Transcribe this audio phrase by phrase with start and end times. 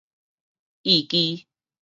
[0.81, 1.45] 意基